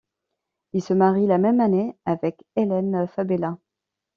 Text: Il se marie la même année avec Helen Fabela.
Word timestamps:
Il 0.73 0.81
se 0.81 0.95
marie 0.95 1.27
la 1.27 1.37
même 1.37 1.59
année 1.59 1.95
avec 2.05 2.43
Helen 2.55 3.07
Fabela. 3.07 3.57